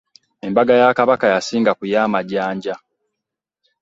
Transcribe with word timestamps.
Embaga 0.47 0.73
ya 0.81 0.89
Kabaka 0.97 1.25
yasinga 1.33 1.71
ku 1.77 1.83
ya 1.93 2.03
Majanja. 2.13 2.75